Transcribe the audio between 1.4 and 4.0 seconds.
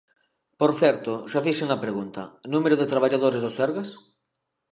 fixen a pregunta: ¿número de traballadores do Sergas?